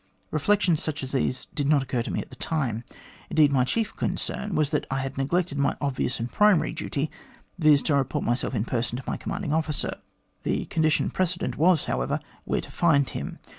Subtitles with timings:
[0.31, 2.83] Reflections such as these did not occur to me at the time.
[3.29, 7.11] Indeed, my chief concern was that I had neglected my obvious and primary duty,
[7.59, 7.83] viz.
[7.83, 9.97] to report myself in person to my commanding officer.
[10.41, 13.37] The condition precedent was, however, where to find him.